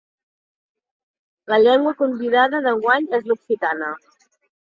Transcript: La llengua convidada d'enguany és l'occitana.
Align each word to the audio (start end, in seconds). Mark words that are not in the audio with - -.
La 1.51 1.59
llengua 1.65 1.93
convidada 2.01 2.61
d'enguany 2.67 3.07
és 3.19 3.31
l'occitana. 3.33 3.93